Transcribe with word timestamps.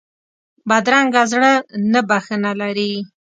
بدرنګه 0.69 1.23
زړه 1.31 1.51
نه 1.91 2.01
بښنه 2.09 2.51
لري 2.61 2.91